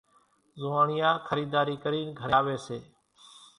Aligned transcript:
زوئاڻيا 0.59 1.09
خريداري 1.27 1.75
ڪرين 1.83 2.07
گھرين 2.19 2.35
آوي 2.39 2.57
سي 2.65 2.77